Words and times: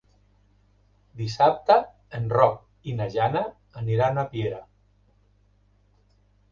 Dissabte 1.19 1.75
en 2.21 2.25
Roc 2.39 2.91
i 2.93 2.97
na 3.03 3.09
Jana 3.19 3.45
aniran 3.83 4.19
a 4.23 4.29
Piera. 4.35 4.65